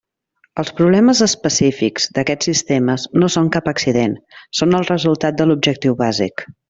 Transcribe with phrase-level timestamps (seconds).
[0.61, 4.17] Els problemes específics d'aquests sistemes no són cap accident;
[4.61, 6.47] són el resultat de l'objectiu bàsic.